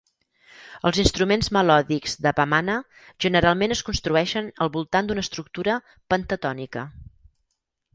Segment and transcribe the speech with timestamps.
[0.89, 2.79] Els instruments melòdics de Bamana
[3.27, 5.81] generalment es construeixen al voltant d'una estructura
[6.17, 6.93] pentatònica.